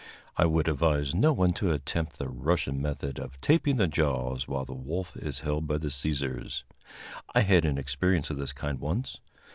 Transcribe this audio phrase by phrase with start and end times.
[0.35, 4.65] I would advise no one to attempt the Russian method of taping the jaws while
[4.65, 6.63] the wolf is held by the seizers.
[7.35, 9.19] I had an experience of this kind once.